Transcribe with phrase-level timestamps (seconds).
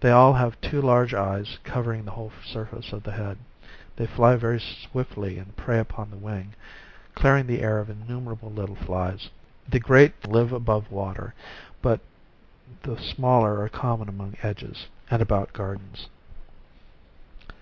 [0.00, 3.38] They all have two lar^e eyes, covering the whole surface of the head.
[3.96, 6.52] They fly very swiftly, and prey upon the wing,
[7.14, 9.30] clearing the air of innumerable little flies.
[9.66, 11.32] The great c.ies live about water,
[11.80, 12.00] but
[12.82, 16.08] the smaller are common among edges, and about gardens.